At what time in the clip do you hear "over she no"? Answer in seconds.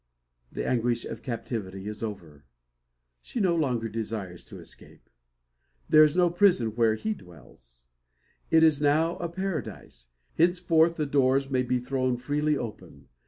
2.01-3.55